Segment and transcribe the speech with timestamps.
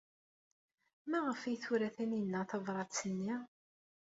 [1.09, 3.35] Maɣef ay tura Taninna tabṛat-nni?